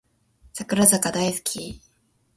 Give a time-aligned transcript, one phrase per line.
[0.55, 1.79] 櫻坂大好き